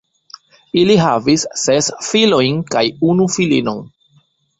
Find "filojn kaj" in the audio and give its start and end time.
2.07-2.83